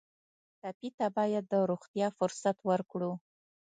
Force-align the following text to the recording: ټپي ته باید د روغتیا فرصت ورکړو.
ټپي 0.61 0.89
ته 0.97 1.05
باید 1.17 1.43
د 1.49 1.53
روغتیا 1.71 2.07
فرصت 2.17 2.57
ورکړو. 2.69 3.11